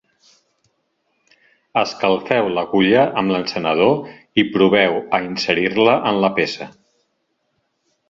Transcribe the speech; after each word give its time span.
Escalfeu 1.81 2.49
l’agulla 2.55 3.05
amb 3.23 3.35
l’encenedor 3.35 3.95
i 4.45 4.49
proveu 4.57 5.01
a 5.19 5.23
inserir-la 5.31 5.97
en 6.13 6.23
la 6.27 6.37
peça. 6.41 6.73